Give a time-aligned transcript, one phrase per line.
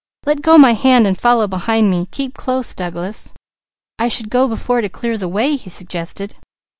[0.25, 2.07] Let go my hand and follow behind me.
[2.09, 3.35] Keep close, Douglas!"
[3.99, 6.37] "I should go before to clear the way," he suggested.